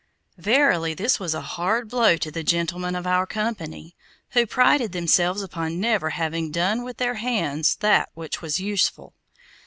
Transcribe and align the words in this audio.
Verily 0.39 0.95
this 0.95 1.19
was 1.19 1.35
a 1.35 1.41
hard 1.41 1.87
blow 1.87 2.17
to 2.17 2.31
the 2.31 2.41
gentlemen 2.41 2.95
of 2.95 3.05
our 3.05 3.27
company, 3.27 3.95
who 4.31 4.47
prided 4.47 4.93
themselves 4.93 5.43
upon 5.43 5.79
never 5.79 6.09
having 6.09 6.49
done 6.49 6.81
with 6.83 6.97
their 6.97 7.13
hands 7.21 7.75
that 7.81 8.09
which 8.15 8.41
was 8.41 8.59
useful. 8.59 9.13